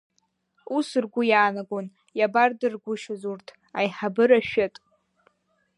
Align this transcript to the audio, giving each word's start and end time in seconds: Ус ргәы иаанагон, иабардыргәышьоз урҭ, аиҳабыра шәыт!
Ус 0.75 0.87
ргәы 1.03 1.23
иаанагон, 1.27 1.85
иабардыргәышьоз 2.19 3.21
урҭ, 3.31 3.47
аиҳабыра 3.77 4.39
шәыт! 4.49 4.75